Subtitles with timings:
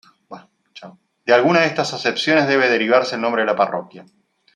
[1.27, 4.03] De alguna de estas acepciones debe derivarse el nombre de la parroquia.